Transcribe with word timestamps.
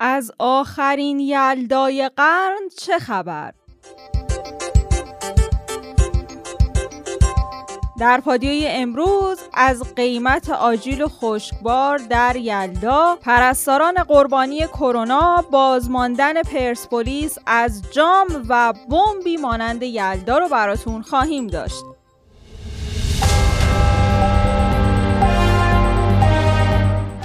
از 0.00 0.32
آخرین 0.38 1.20
یلدای 1.20 2.10
قرن 2.16 2.60
چه 2.78 2.98
خبر؟ 2.98 3.52
در 7.98 8.20
پادیوی 8.20 8.66
امروز 8.68 9.38
از 9.54 9.94
قیمت 9.94 10.50
آجیل 10.50 11.06
خشکبار 11.06 11.98
در 11.98 12.36
یلدا 12.36 13.18
پرستاران 13.22 13.94
قربانی 13.94 14.66
کرونا 14.66 15.44
بازماندن 15.50 16.42
پرسپولیس 16.42 17.38
از 17.46 17.82
جام 17.92 18.26
و 18.48 18.72
بمبی 18.90 19.36
مانند 19.36 19.82
یلدا 19.82 20.38
رو 20.38 20.48
براتون 20.48 21.02
خواهیم 21.02 21.46
داشت 21.46 21.84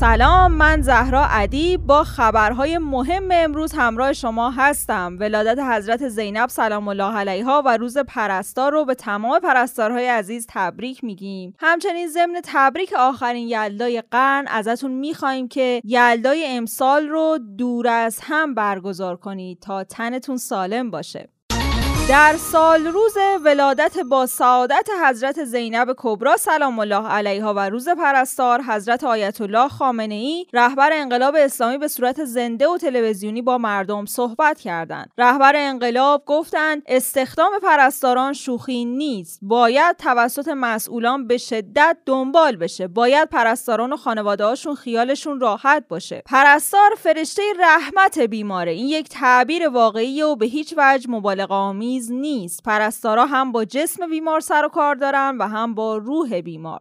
سلام 0.00 0.52
من 0.52 0.82
زهرا 0.82 1.24
عدی 1.24 1.76
با 1.76 2.04
خبرهای 2.04 2.78
مهم 2.78 3.28
امروز 3.32 3.72
همراه 3.72 4.12
شما 4.12 4.50
هستم. 4.50 5.16
ولادت 5.20 5.58
حضرت 5.58 6.08
زینب 6.08 6.48
سلام 6.48 6.88
الله 6.88 7.16
علیها 7.16 7.62
و 7.66 7.76
روز 7.76 7.98
پرستار 7.98 8.72
رو 8.72 8.84
به 8.84 8.94
تمام 8.94 9.40
پرستارهای 9.40 10.06
عزیز 10.06 10.46
تبریک 10.50 11.04
میگیم. 11.04 11.54
همچنین 11.58 12.08
ضمن 12.08 12.40
تبریک 12.44 12.92
آخرین 12.98 13.48
یلدای 13.48 14.02
قرن 14.10 14.46
ازتون 14.48 14.90
می‌خواهیم 14.90 15.48
که 15.48 15.80
یلدای 15.84 16.44
امسال 16.48 17.08
رو 17.08 17.38
دور 17.58 17.88
از 17.88 18.18
هم 18.22 18.54
برگزار 18.54 19.16
کنید 19.16 19.60
تا 19.60 19.84
تنتون 19.84 20.36
سالم 20.36 20.90
باشه. 20.90 21.28
در 22.10 22.36
سال 22.36 22.86
روز 22.86 23.16
ولادت 23.44 23.98
با 23.98 24.26
سعادت 24.26 24.88
حضرت 25.04 25.44
زینب 25.44 25.94
کبرا 25.96 26.36
سلام 26.36 26.78
الله 26.78 27.08
علیها 27.08 27.54
و 27.54 27.58
روز 27.58 27.88
پرستار 27.88 28.62
حضرت 28.62 29.04
آیت 29.04 29.40
الله 29.40 29.68
خامنه 29.68 30.14
ای 30.14 30.46
رهبر 30.52 30.90
انقلاب 30.92 31.34
اسلامی 31.38 31.78
به 31.78 31.88
صورت 31.88 32.24
زنده 32.24 32.68
و 32.68 32.78
تلویزیونی 32.78 33.42
با 33.42 33.58
مردم 33.58 34.06
صحبت 34.06 34.60
کردند. 34.60 35.10
رهبر 35.18 35.52
انقلاب 35.56 36.22
گفتند 36.26 36.82
استخدام 36.86 37.52
پرستاران 37.62 38.32
شوخی 38.32 38.84
نیست. 38.84 39.38
باید 39.42 39.96
توسط 39.96 40.48
مسئولان 40.48 41.26
به 41.26 41.38
شدت 41.38 41.96
دنبال 42.06 42.56
بشه. 42.56 42.88
باید 42.88 43.28
پرستاران 43.28 43.92
و 43.92 43.96
خانواده‌هاشون 43.96 44.74
خیالشون 44.74 45.40
راحت 45.40 45.84
باشه. 45.88 46.22
پرستار 46.26 46.90
فرشته 46.98 47.42
رحمت 47.60 48.18
بیماره. 48.18 48.72
این 48.72 48.86
یک 48.86 49.08
تعبیر 49.08 49.68
واقعی 49.68 50.22
و 50.22 50.36
به 50.36 50.46
هیچ 50.46 50.74
وجه 50.76 51.10
مبالغه 51.10 51.54
آمیز 51.54 51.99
نیست. 52.08 52.62
پرستارا 52.62 53.26
هم 53.26 53.52
با 53.52 53.64
جسم 53.64 54.10
بیمار 54.10 54.40
سر 54.40 54.64
و 54.64 54.68
کار 54.68 54.94
دارن 54.94 55.36
و 55.38 55.48
هم 55.48 55.74
با 55.74 55.96
روح 55.96 56.40
بیمار. 56.40 56.80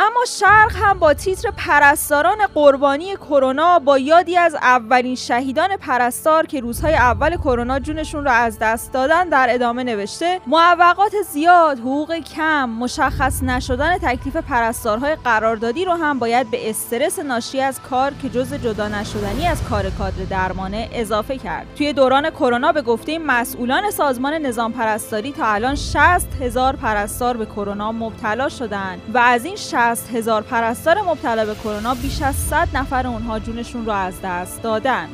اما 0.00 0.24
شرق 0.24 0.76
هم 0.76 0.98
با 0.98 1.14
تیتر 1.14 1.50
پرستاران 1.50 2.38
قربانی 2.54 3.16
کرونا 3.16 3.78
با 3.78 3.98
یادی 3.98 4.36
از 4.36 4.54
اولین 4.54 5.14
شهیدان 5.14 5.76
پرستار 5.76 6.46
که 6.46 6.60
روزهای 6.60 6.94
اول 6.94 7.36
کرونا 7.36 7.78
جونشون 7.78 8.24
رو 8.24 8.30
از 8.30 8.58
دست 8.58 8.92
دادن 8.92 9.28
در 9.28 9.46
ادامه 9.50 9.84
نوشته 9.84 10.40
معوقات 10.46 11.12
زیاد 11.32 11.78
حقوق 11.78 12.14
کم 12.18 12.68
مشخص 12.68 13.42
نشدن 13.42 13.98
تکلیف 13.98 14.36
پرستارهای 14.36 15.16
قراردادی 15.24 15.84
رو 15.84 15.92
هم 15.92 16.18
باید 16.18 16.50
به 16.50 16.70
استرس 16.70 17.18
ناشی 17.18 17.60
از 17.60 17.80
کار 17.80 18.12
که 18.22 18.28
جز 18.28 18.54
جدا 18.54 18.88
نشدنی 18.88 19.46
از 19.46 19.64
کار 19.64 19.90
کادر 19.90 20.24
درمانه 20.30 20.88
اضافه 20.92 21.38
کرد. 21.38 21.66
توی 21.76 21.92
دوران 21.92 22.30
کرونا 22.30 22.72
به 22.72 22.82
گفته 22.82 23.18
مسئولان 23.18 23.90
سازمان 23.90 24.34
نظام 24.34 24.72
پرستاری 24.72 25.32
تا 25.32 25.46
الان 25.46 25.74
60 25.74 26.34
هزار 26.40 26.76
پرستار 26.76 27.36
به 27.36 27.46
کرونا 27.46 27.92
مبتلا 27.92 28.48
شدن 28.48 29.00
و 29.14 29.18
از 29.18 29.44
این 29.44 29.56
60 29.56 29.87
هزار 29.88 30.42
پرستار 30.42 31.02
مبتلا 31.02 31.44
به 31.44 31.54
کرونا 31.54 31.94
بیش 31.94 32.22
از 32.22 32.34
100 32.34 32.68
نفر 32.74 33.06
اونها 33.06 33.38
جونشون 33.38 33.86
رو 33.86 33.92
از 33.92 34.14
دست 34.22 34.62
دادن. 34.62 35.08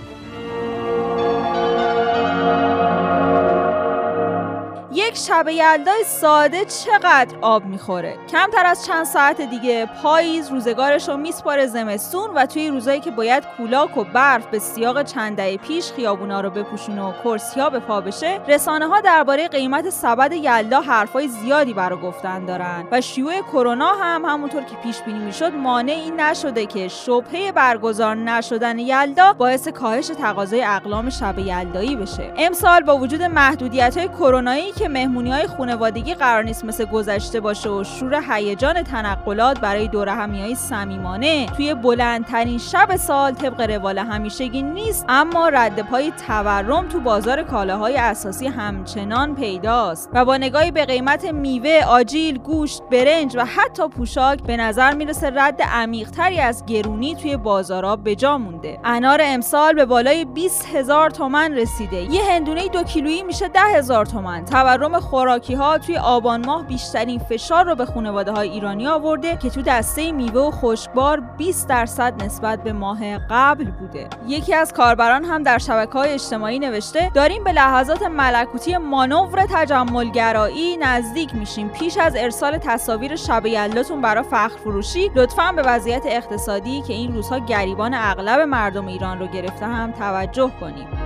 یک 5.14 5.20
شب 5.20 5.48
یلدای 5.48 6.04
ساده 6.06 6.64
چقدر 6.64 7.36
آب 7.42 7.64
می‌خوره. 7.64 8.16
کمتر 8.32 8.66
از 8.66 8.86
چند 8.86 9.04
ساعت 9.04 9.40
دیگه 9.40 9.86
پاییز 10.02 10.48
روزگارش 10.48 11.08
رو 11.08 11.16
میسپاره 11.16 11.66
زمستون 11.66 12.30
و 12.34 12.46
توی 12.46 12.68
روزایی 12.68 13.00
که 13.00 13.10
باید 13.10 13.44
کولاک 13.56 13.96
و 13.96 14.04
برف 14.04 14.46
به 14.46 14.58
سیاق 14.58 15.02
چند 15.02 15.36
دهه 15.36 15.56
پیش 15.56 15.92
خیابونا 15.92 16.40
رو 16.40 16.50
بپوشونه 16.50 17.02
و 17.02 17.12
کرسیا 17.24 17.70
به 17.70 17.78
پا 17.78 18.00
بشه 18.00 18.40
رسانه 18.48 18.86
ها 18.86 19.00
درباره 19.00 19.48
قیمت 19.48 19.90
سبد 19.90 20.32
یلدا 20.32 20.80
حرفای 20.80 21.28
زیادی 21.28 21.74
برای 21.74 21.98
گفتن 22.00 22.44
دارن 22.44 22.84
و 22.92 23.00
شیوع 23.00 23.40
کرونا 23.40 23.92
هم 23.94 24.24
همونطور 24.24 24.62
که 24.62 24.76
پیش 24.76 25.00
بینی 25.00 25.18
می‌شد 25.18 25.54
مانع 25.54 25.92
این 25.92 26.20
نشده 26.20 26.66
که 26.66 26.88
شبهه 26.88 27.52
برگزار 27.52 28.16
نشدن 28.16 28.78
یلدا 28.78 29.32
باعث 29.32 29.68
کاهش 29.68 30.06
تقاضای 30.06 30.64
اقلام 30.64 31.10
شب 31.10 31.38
یلدایی 31.38 31.96
بشه. 31.96 32.32
امسال 32.36 32.82
با 32.82 32.96
وجود 32.96 33.22
محدودیت 33.22 33.96
های 33.96 34.08
کرونایی 34.08 34.72
که 34.72 34.88
مهمونی 35.04 35.32
های 35.32 35.46
خانوادگی 35.46 36.14
قرار 36.14 36.42
نیست 36.42 36.64
مثل 36.64 36.84
گذشته 36.84 37.40
باشه 37.40 37.70
و 37.70 37.84
شور 37.84 38.22
هیجان 38.30 38.82
تنقلات 38.82 39.60
برای 39.60 39.88
دور 39.88 40.08
همی 40.08 40.40
های 40.42 40.54
صمیمانه. 40.54 41.46
توی 41.46 41.74
بلندترین 41.74 42.58
شب 42.58 42.96
سال 42.96 43.32
طبق 43.32 43.60
روال 43.60 43.98
همیشگی 43.98 44.62
نیست 44.62 45.04
اما 45.08 45.48
رد 45.48 45.82
پای 45.82 46.12
تورم 46.26 46.88
تو 46.88 47.00
بازار 47.00 47.42
کالاهای 47.42 47.96
اساسی 47.96 48.46
همچنان 48.46 49.34
پیداست 49.34 50.10
و 50.12 50.24
با 50.24 50.36
نگاهی 50.36 50.70
به 50.70 50.84
قیمت 50.84 51.24
میوه 51.24 51.84
آجیل 51.88 52.38
گوشت 52.38 52.82
برنج 52.90 53.36
و 53.36 53.44
حتی 53.44 53.88
پوشاک 53.88 54.42
به 54.42 54.56
نظر 54.56 54.94
می‌رسه 54.94 55.32
رد 55.34 55.62
عمیقتری 55.62 56.40
از 56.40 56.66
گرونی 56.66 57.14
توی 57.14 57.36
بازارها 57.36 57.96
به 57.96 58.16
جا 58.16 58.38
مونده. 58.38 58.78
انار 58.84 59.20
امسال 59.24 59.74
به 59.74 59.84
بالای 59.84 60.24
20 60.24 60.74
هزار 60.74 61.10
تومن 61.10 61.54
رسیده. 61.54 61.96
یه 61.96 62.22
هندونه 62.30 62.68
دو 62.68 62.82
کیلویی 62.82 63.22
میشه 63.22 63.48
10 63.48 63.60
هزار 63.60 64.06
تومن. 64.06 64.44
تورم 64.44 64.93
خوراکی 65.00 65.54
ها 65.54 65.78
توی 65.78 65.96
آبان 65.96 66.46
ماه 66.46 66.66
بیشترین 66.66 67.18
فشار 67.18 67.64
رو 67.64 67.74
به 67.74 67.86
خانواده 67.86 68.32
های 68.32 68.48
ایرانی 68.48 68.86
آورده 68.86 69.36
که 69.36 69.50
تو 69.50 69.62
دسته 69.62 70.12
میوه 70.12 70.40
و 70.40 70.50
خشکبار 70.50 71.20
20 71.20 71.68
درصد 71.68 72.22
نسبت 72.22 72.62
به 72.62 72.72
ماه 72.72 73.18
قبل 73.18 73.64
بوده. 73.64 74.08
یکی 74.26 74.54
از 74.54 74.72
کاربران 74.72 75.24
هم 75.24 75.42
در 75.42 75.58
شبکه 75.58 75.92
های 75.92 76.10
اجتماعی 76.10 76.58
نوشته 76.58 77.10
داریم 77.14 77.44
به 77.44 77.52
لحظات 77.52 78.02
ملکوتی 78.02 78.76
مانور 78.76 79.46
تجملگرایی 79.50 80.76
نزدیک 80.76 81.34
میشیم. 81.34 81.68
پیش 81.68 81.98
از 81.98 82.16
ارسال 82.16 82.58
تصاویر 82.58 83.16
شب 83.16 83.46
یلاتون 83.46 84.00
برای 84.00 84.24
فخر 84.24 84.48
فروشی 84.48 85.10
لطفا 85.14 85.52
به 85.52 85.62
وضعیت 85.62 86.02
اقتصادی 86.06 86.82
که 86.82 86.92
این 86.92 87.14
روزها 87.14 87.38
گریبان 87.38 87.94
اغلب 87.94 88.40
مردم 88.40 88.86
ایران 88.86 89.18
رو 89.18 89.26
گرفته 89.26 89.66
هم 89.66 89.92
توجه 89.92 90.50
کنیم. 90.60 91.03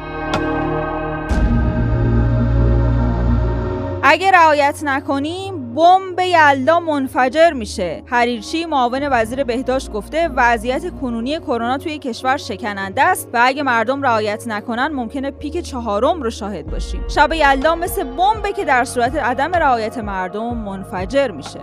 اگه 4.10 4.30
رعایت 4.30 4.80
نکنیم 4.84 5.74
بمب 5.74 6.20
یلدا 6.20 6.80
منفجر 6.80 7.52
میشه. 7.52 8.02
حریرچی 8.06 8.64
معاون 8.64 9.08
وزیر 9.12 9.44
بهداشت 9.44 9.92
گفته 9.92 10.28
وضعیت 10.28 10.90
کنونی 11.00 11.38
کرونا 11.38 11.78
توی 11.78 11.98
کشور 11.98 12.36
شکننده 12.36 13.02
است 13.02 13.28
و 13.32 13.40
اگه 13.44 13.62
مردم 13.62 14.02
رعایت 14.02 14.44
نکنن 14.46 14.86
ممکنه 14.86 15.30
پیک 15.30 15.60
چهارم 15.60 16.22
رو 16.22 16.30
شاهد 16.30 16.66
باشیم. 16.66 17.08
شب 17.08 17.32
یلدا 17.32 17.74
مثل 17.74 18.04
بمبه 18.04 18.52
که 18.52 18.64
در 18.64 18.84
صورت 18.84 19.16
عدم 19.16 19.52
رعایت 19.52 19.98
مردم 19.98 20.56
منفجر 20.56 21.30
میشه. 21.30 21.60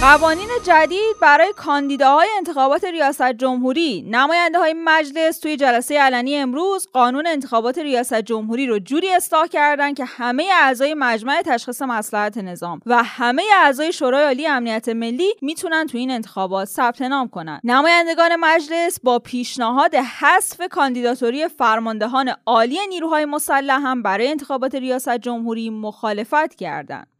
قوانین 0.00 0.48
جدید 0.64 1.16
برای 1.22 1.52
کاندیداهای 1.56 2.28
انتخابات 2.36 2.84
ریاست 2.84 3.32
جمهوری. 3.32 4.02
نماینده 4.10 4.58
های 4.58 4.74
مجلس 4.84 5.38
توی 5.38 5.56
جلسه 5.56 5.98
علنی 5.98 6.36
امروز 6.36 6.88
قانون 6.92 7.26
انتخابات 7.26 7.78
ریاست 7.78 8.20
جمهوری 8.20 8.66
رو 8.66 8.78
جوری 8.78 9.10
اصلاح 9.10 9.46
کردن 9.46 9.94
که 9.94 10.04
همه 10.04 10.44
اعضای 10.54 10.94
مجمع 10.94 11.42
تشخیص 11.42 11.82
مصلحت 11.82 12.38
نظام 12.38 12.80
و 12.86 13.02
همه 13.02 13.42
اعضای 13.62 13.92
شورای 13.92 14.24
عالی 14.24 14.46
امنیت 14.46 14.88
ملی 14.88 15.34
می‌تونن 15.42 15.86
توی 15.86 16.00
این 16.00 16.10
انتخابات 16.10 16.68
ثبت 16.68 17.02
نام 17.02 17.28
کنن. 17.28 17.60
نمایندگان 17.64 18.36
مجلس 18.36 19.00
با 19.00 19.18
پیشنهاد 19.18 19.94
حذف 19.94 20.60
کاندیداتوری 20.70 21.48
فرماندهان 21.48 22.32
عالی 22.46 22.78
نیروهای 22.88 23.24
مسلح 23.24 23.80
هم 23.82 24.02
برای 24.02 24.28
انتخابات 24.28 24.74
ریاست 24.74 25.18
جمهوری 25.18 25.70
مخالفت 25.70 26.54
کردند 26.54 27.17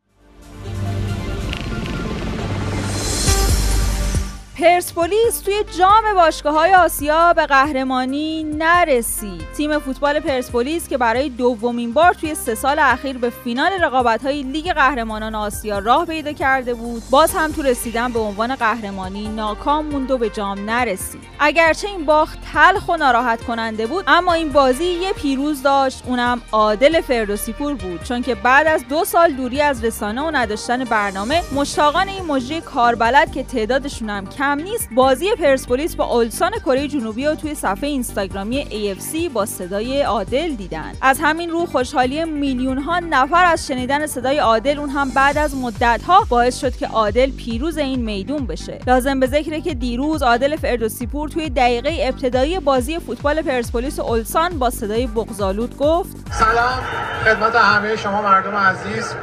پرسپولیس 4.58 5.40
توی 5.40 5.54
جام 5.78 6.14
باشگاه 6.14 6.54
های 6.54 6.74
آسیا 6.74 7.32
به 7.32 7.46
قهرمانی 7.46 8.44
نرسید. 8.44 9.42
تیم 9.56 9.78
فوتبال 9.78 10.20
پرسپولیس 10.20 10.88
که 10.88 10.98
برای 10.98 11.28
دومین 11.28 11.92
بار 11.92 12.12
توی 12.12 12.34
سه 12.34 12.54
سال 12.54 12.78
اخیر 12.78 13.18
به 13.18 13.30
فینال 13.30 13.72
رقابت 13.72 14.24
های 14.24 14.42
لیگ 14.42 14.72
قهرمانان 14.72 15.34
آسیا 15.34 15.78
راه 15.78 16.06
پیدا 16.06 16.32
کرده 16.32 16.74
بود 16.74 17.02
باز 17.10 17.32
هم 17.34 17.52
تو 17.52 17.62
رسیدن 17.62 18.12
به 18.12 18.18
عنوان 18.18 18.54
قهرمانی 18.54 19.28
ناکام 19.28 19.86
موند 19.86 20.10
و 20.10 20.18
به 20.18 20.30
جام 20.30 20.70
نرسید. 20.70 21.20
اگرچه 21.38 21.88
این 21.88 22.04
باخت 22.04 22.38
تلخ 22.52 22.88
و 22.88 22.96
ناراحت 22.96 23.42
کننده 23.42 23.86
بود 23.86 24.04
اما 24.06 24.32
این 24.32 24.52
بازی 24.52 24.84
یه 24.84 25.12
پیروز 25.12 25.62
داشت 25.62 26.02
اونم 26.06 26.42
عادل 26.52 27.00
فردوسی 27.00 27.52
پور 27.52 27.74
بود. 27.74 28.02
چون 28.02 28.22
که 28.22 28.34
بعد 28.34 28.66
از 28.66 28.88
دو 28.88 29.04
سال 29.04 29.32
دوری 29.32 29.60
از 29.60 29.84
رسانه 29.84 30.22
و 30.22 30.30
نداشتن 30.30 30.84
برنامه 30.84 31.42
مشتاقان 31.54 32.08
این 32.08 32.24
مجری 32.24 32.60
کاربلد 32.60 33.32
که 33.32 33.42
تعدادشون 33.42 34.10
هم 34.10 34.26
نیست. 34.54 34.88
بازی 34.94 35.26
پرسپولیس 35.38 35.96
با 35.96 36.04
اولسان 36.04 36.50
کره 36.50 36.88
جنوبی 36.88 37.26
رو 37.26 37.34
توی 37.34 37.54
صفحه 37.54 37.88
اینستاگرامی 37.88 38.64
AFC 38.64 39.32
با 39.32 39.46
صدای 39.46 40.02
عادل 40.02 40.54
دیدن. 40.54 40.92
از 41.02 41.18
همین 41.22 41.50
رو 41.50 41.66
خوشحالی 41.66 42.24
میلیون 42.24 42.78
ها 42.78 42.98
نفر 42.98 43.44
از 43.44 43.66
شنیدن 43.66 44.06
صدای 44.06 44.38
عادل 44.38 44.78
اون 44.78 44.88
هم 44.88 45.10
بعد 45.10 45.38
از 45.38 45.56
مدت 45.56 46.00
ها 46.06 46.26
باعث 46.28 46.60
شد 46.60 46.76
که 46.76 46.86
عادل 46.86 47.30
پیروز 47.30 47.78
این 47.78 48.04
میدون 48.04 48.46
بشه. 48.46 48.78
لازم 48.86 49.20
به 49.20 49.26
ذکره 49.26 49.60
که 49.60 49.74
دیروز 49.74 50.22
عادل 50.22 50.56
فردوسی 50.56 51.06
پور 51.06 51.28
توی 51.28 51.50
دقیقه 51.50 51.96
ابتدایی 52.00 52.60
بازی 52.60 52.98
فوتبال 52.98 53.42
پرسپولیس 53.42 54.00
اولسان 54.00 54.58
با 54.58 54.70
صدای 54.70 55.06
بغزالود 55.06 55.76
گفت. 55.76 56.16
سلام. 56.30 56.80
خدمت 57.24 57.54
همه 57.54 57.96
شما 57.96 58.22
مردم 58.22 58.56
عزیز 58.56 59.14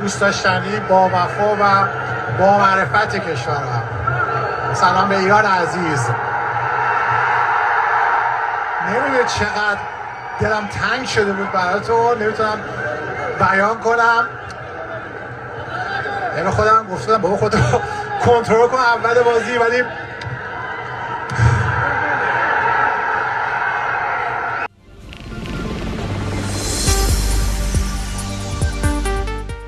دوست 0.00 0.20
داشتنی 0.20 0.80
با 0.88 1.08
وفا 1.08 1.54
و 1.60 1.88
با 2.38 2.58
معرفت 2.58 3.30
کشورم. 3.30 3.79
سلام 4.74 5.08
به 5.08 5.18
ایران 5.18 5.44
عزیز. 5.44 6.08
نمی‌دونی 8.88 9.24
چقدر 9.26 9.78
دلم 10.40 10.68
تنگ 10.68 11.06
شده 11.06 11.32
بود 11.32 11.48
تو 11.86 12.14
نمی‌تونم 12.14 12.58
بیان 13.38 13.80
کنم. 13.80 14.28
یعنی 16.36 16.50
خودم 16.50 16.86
گفتم 16.90 17.18
بابا 17.18 17.36
خودم 17.36 17.60
کنترل 18.26 18.68
کن 18.68 18.76
اول 18.78 19.22
بازی 19.22 19.58
ولی 19.58 19.84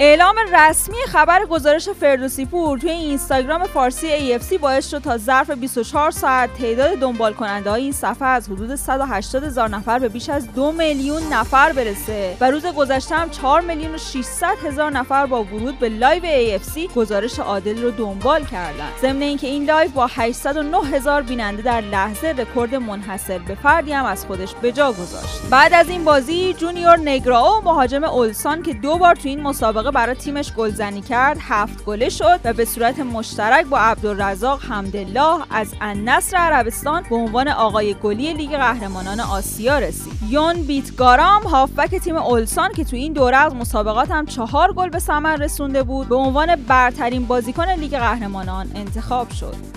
اعلام 0.05 0.35
رسمی 0.53 0.97
خبر 1.09 1.45
گزارش 1.45 1.89
فردوسی 1.89 2.47
پور 2.47 2.79
توی 2.79 2.91
اینستاگرام 2.91 3.65
فارسی 3.65 4.39
AFC 4.39 4.59
باعث 4.59 4.91
شد 4.91 4.99
تا 4.99 5.19
ظرف 5.19 5.51
24 5.51 6.11
ساعت 6.11 6.55
تعداد 6.55 6.99
دنبال 6.99 7.33
کننده 7.33 7.71
های 7.71 7.83
این 7.83 7.93
صفحه 7.93 8.29
از 8.29 8.49
حدود 8.49 8.75
180 8.75 9.45
هزار 9.45 9.69
نفر 9.69 9.99
به 9.99 10.09
بیش 10.09 10.29
از 10.29 10.53
دو 10.53 10.73
میلیون 10.73 11.23
نفر 11.33 11.73
برسه. 11.73 12.37
و 12.41 12.51
روز 12.51 12.67
گذشته 12.67 13.15
هم 13.15 13.31
4 13.31 13.61
میلیون 13.61 13.95
و 13.95 13.99
600 13.99 14.57
هزار 14.67 14.91
نفر 14.91 15.27
با 15.27 15.45
ورود 15.45 15.79
به 15.79 15.89
live 15.89 16.23
AFC 16.23 16.95
گزارش 16.95 17.39
عادل 17.39 17.83
رو 17.83 17.91
دنبال 17.91 18.45
کردن 18.45 18.89
ضمن 19.03 19.23
اینکه 19.23 19.47
این 19.47 19.65
live 19.65 19.91
با 19.91 20.07
809 20.07 20.79
هزار 20.79 21.23
بیننده 21.23 21.63
در 21.63 21.81
لحظه 21.81 22.29
رکورد 22.39 22.75
منحصر 22.75 23.39
به 23.39 23.55
فردی 23.55 23.93
هم 23.93 24.05
از 24.05 24.27
خودش 24.27 24.55
به 24.55 24.73
جا 24.73 24.93
گذاشت. 24.93 25.43
بعد 25.51 25.73
از 25.75 25.89
این 25.89 26.05
بازی 26.05 26.55
جونیور 26.55 26.97
نگرائو 26.97 27.61
مهاجم 27.65 28.05
اولسان 28.05 28.63
که 28.63 28.75
دو 28.75 28.99
بار 28.99 29.15
تو 29.15 29.29
این 29.29 29.41
مسابقه 29.41 29.92
برای 29.93 30.15
تیمش 30.15 30.53
گلزنی 30.53 31.01
کرد 31.01 31.39
هفت 31.41 31.85
گله 31.85 32.09
شد 32.09 32.41
و 32.45 32.53
به 32.53 32.65
صورت 32.65 32.99
مشترک 33.01 33.67
با 33.67 33.79
عبدالرزاق 33.79 34.63
حمدالله 34.63 35.43
از 35.51 35.75
النصر 35.81 36.37
عربستان 36.37 37.03
به 37.11 37.17
عنوان 37.17 37.49
آقای 37.49 37.95
گلی 37.95 38.33
لیگ 38.33 38.51
قهرمانان 38.51 39.21
آسیا 39.21 39.79
رسید. 39.79 40.13
یون 40.29 40.63
بیتگارام 40.63 41.43
هافبک 41.43 41.95
تیم 41.95 42.17
اولسان 42.17 42.73
که 42.73 42.85
تو 42.85 42.97
این 42.97 43.13
دوره 43.13 43.37
از 43.37 43.55
مسابقات 43.55 44.11
هم 44.11 44.27
چهار 44.27 44.73
گل 44.73 44.89
به 44.89 44.99
ثمر 44.99 45.37
رسونده 45.37 45.83
بود 45.83 46.09
به 46.09 46.15
عنوان 46.15 46.57
برترین 46.57 47.25
بازیکن 47.25 47.69
لیگ 47.69 47.91
قهرمانان 47.91 48.71
انتخاب 48.75 49.31
شد. 49.31 49.72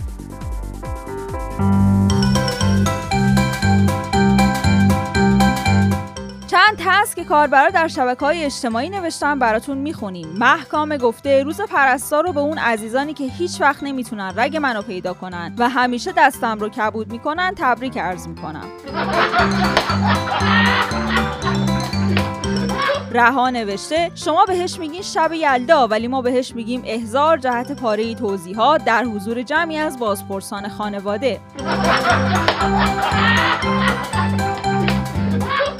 چند 6.66 6.78
تست 6.80 7.16
که 7.16 7.24
کاربرا 7.24 7.70
در 7.70 7.88
شبکه 7.88 8.26
های 8.26 8.46
اجتماعی 8.46 8.90
نوشتن 8.90 9.40
براتون 9.40 9.78
می‌خونیم. 9.78 10.28
محکام 10.28 10.98
گفته 10.98 11.44
روز 11.44 11.62
پرستار 11.62 12.24
رو 12.24 12.34
به 12.34 12.40
اون 12.40 12.58
عزیزانی 12.58 13.14
که 13.14 13.24
هیچ 13.24 13.62
وقت 13.62 13.84
نمی‌تونن 13.84 14.34
رگ 14.36 14.58
منو 14.58 14.82
پیدا 14.82 15.14
کنن 15.14 15.56
و 15.58 15.70
همیشه 15.70 16.14
دستم 16.18 16.60
رو 16.60 16.70
کبود 16.70 17.12
می‌کنن 17.12 17.54
تبریک 17.58 17.98
عرض 17.98 18.28
می‌کنم. 18.28 18.66
رها 23.12 23.50
نوشته 23.50 24.12
شما 24.16 24.46
بهش 24.46 24.80
میگین 24.80 25.02
شب 25.02 25.34
یلدا 25.34 25.88
ولی 25.88 26.08
ما 26.08 26.22
بهش 26.22 26.56
میگیم 26.56 26.82
احزار 26.86 27.38
جهت 27.38 27.72
پاره 27.72 28.16
توضیحات 28.16 28.86
در 28.86 29.04
حضور 29.04 29.42
جمعی 29.42 29.78
از 29.78 30.00
بازپرسان 30.00 30.70
خانواده. 30.70 31.40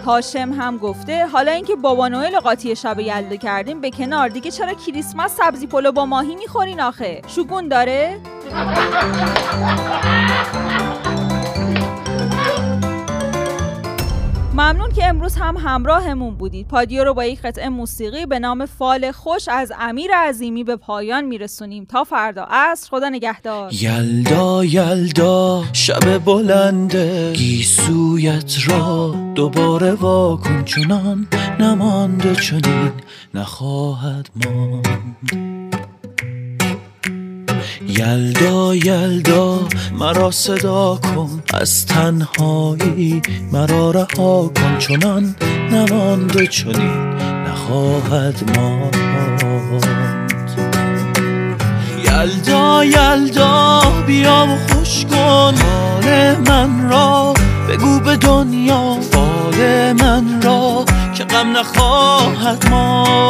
هاشم 0.06 0.54
هم 0.58 0.78
گفته 0.78 1.26
حالا 1.26 1.52
اینکه 1.52 1.76
بابا 1.76 2.08
نوئل 2.08 2.40
قاطی 2.40 2.76
شب 2.76 3.00
یلدا 3.00 3.36
کردیم 3.36 3.82
به 3.82 3.92
کنار 3.92 4.30
دیگه 4.30 4.52
چرا 4.52 4.74
کریسمس 4.74 5.36
سبزی 5.36 5.68
پلو 5.68 5.92
با 5.92 6.06
ماهی 6.06 6.36
می‌خورین 6.36 6.82
آخه؟ 6.82 7.22
شگون 7.28 7.68
داره؟ 7.68 8.20
ممنون 14.56 14.92
که 14.92 15.06
امروز 15.06 15.36
هم 15.36 15.58
همراهمون 15.58 16.36
بودید. 16.36 16.68
پادیو 16.68 17.04
رو 17.04 17.14
با 17.14 17.26
یک 17.26 17.42
قطعه 17.42 17.70
موسیقی 17.70 18.26
به 18.26 18.40
نام 18.40 18.66
فال 18.66 19.12
خوش 19.12 19.48
از 19.48 19.72
امیر 19.80 20.12
عظیمی 20.16 20.64
به 20.64 20.76
پایان 20.76 21.26
میرسونیم. 21.26 21.86
تا 21.86 22.04
فردا. 22.04 22.48
عصر 22.50 22.90
خدا 22.90 23.10
نگهدار. 23.10 23.74
یلدا 23.74 24.66
یلدا 24.66 25.64
شب 25.74 26.18
بلنده. 26.18 27.34
گیسویت 27.34 28.56
را 28.68 29.16
دوباره 29.36 29.92
واکن 29.92 30.64
چنان. 30.64 31.28
نمانده 31.60 32.36
چنین 32.36 32.92
نخواهد 33.34 34.30
ماند. 34.36 35.65
یلدا 38.00 38.76
یلدا 38.76 39.60
مرا 40.00 40.32
صدا 40.32 41.00
کن. 41.04 41.44
از 41.54 41.86
تنهایی 41.86 43.22
مرا 43.52 43.92
رها 43.92 44.52
کن. 44.56 44.78
چنان 44.80 45.36
نمانده 45.72 46.48
چنین 46.48 47.14
نخواهد 47.48 48.58
ماند. 48.58 49.86
یلدا 52.06 52.86
یلدا 52.86 53.82
بیا 54.08 54.48
و 54.50 54.74
خوش 54.74 55.06
کن. 55.06 55.16
حال 55.16 56.36
من 56.48 56.90
را 56.90 57.34
بگو 57.70 58.00
به 58.00 58.16
دنیا. 58.16 58.98
حال 59.14 59.94
من 59.94 60.42
را 60.42 60.86
که 61.14 61.24
غم 61.24 61.58
نخواهد 61.58 62.70
ماند. 62.70 63.26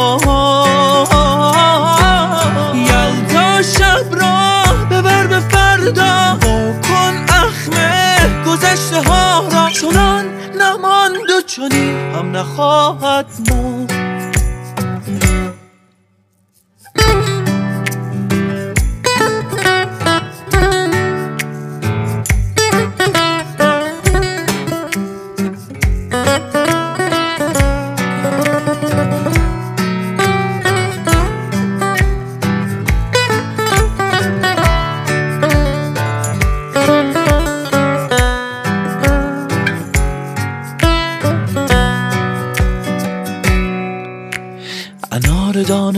شب 3.74 4.06
را 4.22 4.64
ببر 4.92 5.28
به 5.28 5.40
فردا 5.40 6.38
کن 6.84 7.26
اخمه 7.30 8.18
گذشته 8.48 9.02
ها 9.10 9.48
را. 9.48 9.70
چنان 9.70 10.26
نماند 10.62 11.30
و 11.38 11.42
چنین 11.48 12.16
هم 12.16 12.38
نخواهد 12.38 13.26
ماند 13.50 14.35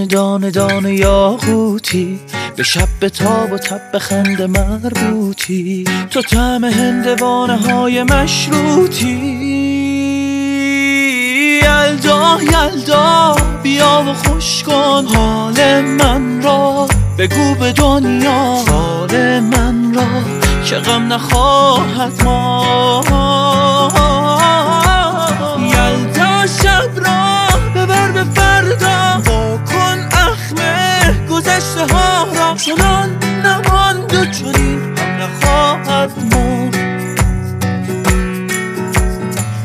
دانه 0.07 0.51
دانه 0.51 0.95
یاقوتی 0.95 2.19
به 2.55 2.63
شب 2.63 2.87
به 2.99 3.09
تاب 3.09 3.51
و 3.51 3.57
تب 3.57 3.97
خند 3.97 4.41
مربوطی. 4.41 5.83
تو 6.09 6.21
طعم 6.21 6.65
هندوانه 6.65 7.57
های 7.57 8.03
مشروطی. 8.03 9.37
یلدا 11.63 12.37
یلدا 12.41 13.35
بیا 13.63 14.05
و 14.07 14.13
خوش 14.13 14.63
کن. 14.63 15.05
حال 15.15 15.81
من 15.81 16.41
را 16.41 16.87
بگو 17.17 17.55
به 17.55 17.71
دنیا. 17.71 18.55
فال 18.55 19.39
من 19.39 19.93
را 19.93 20.07
که 20.65 20.75
غم 20.75 21.13
نخواهد 21.13 22.23
ما 22.23 22.63
یلتا 25.59 26.47
شب 26.47 26.89
را 27.05 27.47
ببر 27.75 28.11
به 28.11 28.23
فردا. 28.23 29.26
اخمه 30.47 31.27
گذشته 31.29 31.93
ها 31.93 32.23
را 32.23 32.55
چنان 32.55 33.09
نماند 33.45 34.13
و 34.13 34.25
چنین 34.25 34.97
هم 34.97 35.21
نخواهد 35.21 36.11
ماند 36.33 36.75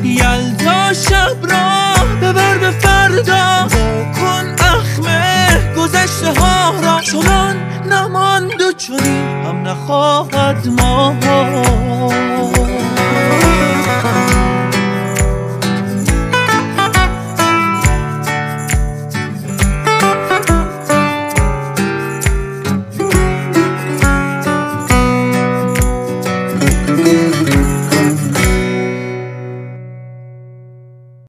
یلتا 0.02 0.92
شب 0.92 1.36
را 1.42 1.94
ببر 2.22 2.58
به 2.58 2.70
فردا 2.70 3.68
کن 4.14 4.64
اخمه 4.64 5.74
گذشته 5.76 6.40
ها 6.40 6.74
را 6.82 7.00
چنان 7.00 7.56
نماند 7.90 8.60
و 8.60 8.72
چنین 8.72 9.44
هم 9.46 9.68
نخواهد 9.68 10.66
ماند 10.66 12.11